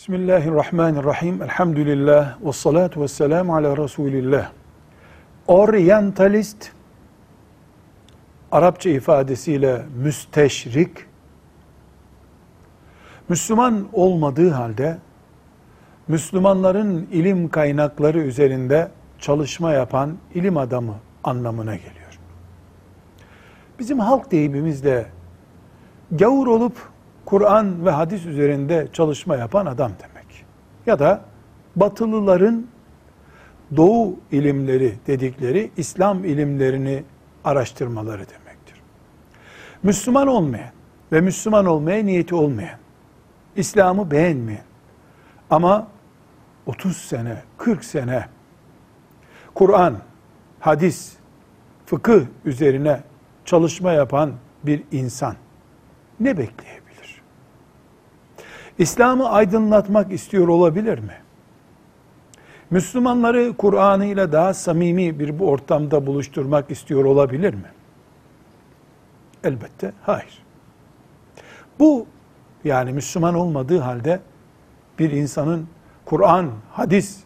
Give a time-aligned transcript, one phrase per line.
[0.00, 1.42] Bismillahirrahmanirrahim.
[1.42, 2.44] Elhamdülillah.
[2.44, 4.50] Ve salatu ve selamu ala Resulillah.
[5.46, 6.70] Orientalist,
[8.52, 10.90] Arapça ifadesiyle müsteşrik,
[13.28, 14.98] Müslüman olmadığı halde,
[16.08, 20.94] Müslümanların ilim kaynakları üzerinde çalışma yapan ilim adamı
[21.24, 22.18] anlamına geliyor.
[23.78, 25.06] Bizim halk deyimimizle
[26.10, 26.90] gavur olup
[27.24, 30.44] Kur'an ve hadis üzerinde çalışma yapan adam demek.
[30.86, 31.20] Ya da
[31.76, 32.66] batılıların
[33.76, 37.04] doğu ilimleri dedikleri İslam ilimlerini
[37.44, 38.82] araştırmaları demektir.
[39.82, 40.70] Müslüman olmayan
[41.12, 42.78] ve Müslüman olmaya niyeti olmayan,
[43.56, 44.64] İslam'ı beğenmeyen
[45.50, 45.86] ama
[46.66, 48.26] 30 sene, 40 sene
[49.54, 49.98] Kur'an,
[50.60, 51.12] hadis,
[51.86, 53.00] fıkıh üzerine
[53.44, 55.34] çalışma yapan bir insan
[56.20, 56.79] ne bekleyebilir?
[58.80, 61.14] İslam'ı aydınlatmak istiyor olabilir mi?
[62.70, 67.70] Müslümanları Kur'an'ı ile daha samimi bir bu ortamda buluşturmak istiyor olabilir mi?
[69.44, 70.42] Elbette hayır.
[71.78, 72.06] Bu
[72.64, 74.20] yani Müslüman olmadığı halde
[74.98, 75.68] bir insanın
[76.04, 77.20] Kur'an, hadis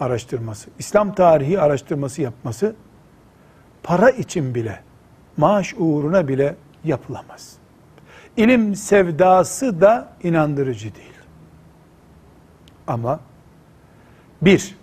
[0.00, 2.74] araştırması, İslam tarihi araştırması yapması
[3.82, 4.80] para için bile,
[5.36, 7.57] maaş uğruna bile yapılamaz.
[8.38, 11.12] İlim sevdası da inandırıcı değil.
[12.86, 13.20] Ama
[14.42, 14.76] bir,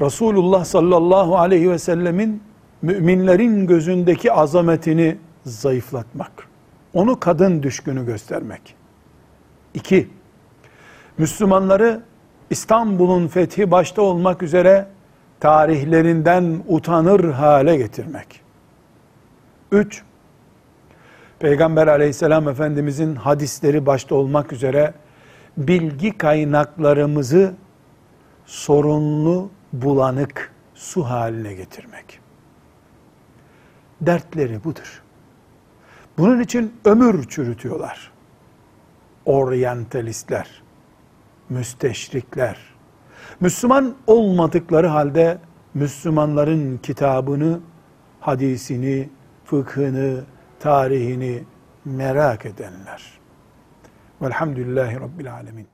[0.00, 2.42] Resulullah sallallahu aleyhi ve sellemin
[2.82, 5.16] müminlerin gözündeki azametini
[5.46, 6.48] zayıflatmak.
[6.94, 8.74] Onu kadın düşkünü göstermek.
[9.74, 10.08] İki,
[11.18, 12.02] Müslümanları
[12.50, 14.86] İstanbul'un fethi başta olmak üzere
[15.40, 18.40] tarihlerinden utanır hale getirmek.
[19.72, 20.02] Üç,
[21.38, 24.94] Peygamber aleyhisselam efendimizin hadisleri başta olmak üzere
[25.56, 27.54] bilgi kaynaklarımızı
[28.46, 32.20] sorunlu, bulanık su haline getirmek.
[34.00, 35.02] Dertleri budur.
[36.18, 38.12] Bunun için ömür çürütüyorlar.
[39.24, 40.62] Oryantalistler,
[41.48, 42.58] müsteşrikler,
[43.40, 45.38] Müslüman olmadıkları halde
[45.74, 47.60] Müslümanların kitabını,
[48.20, 49.08] hadisini,
[49.44, 50.24] fıkhını,
[50.64, 51.44] tarihini
[51.84, 53.02] merak edenler.
[54.22, 55.66] Velhamdülillahi Rabbil Alemin.